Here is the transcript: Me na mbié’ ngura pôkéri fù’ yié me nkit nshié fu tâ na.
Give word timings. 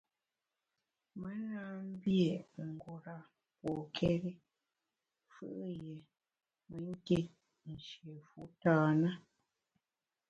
Me 1.19 1.33
na 1.49 1.61
mbié’ 1.89 2.31
ngura 2.69 3.17
pôkéri 3.59 4.31
fù’ 5.31 5.47
yié 5.81 5.95
me 6.67 6.77
nkit 6.93 7.27
nshié 7.71 8.13
fu 8.27 8.41
tâ 8.61 8.75
na. 9.01 9.11